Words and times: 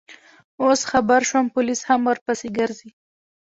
اوس 0.61 0.81
خبر 0.91 1.21
شوم، 1.29 1.45
پولیس 1.55 1.81
هم 1.89 2.01
ورپسې 2.09 2.47
ګرځي. 2.57 2.89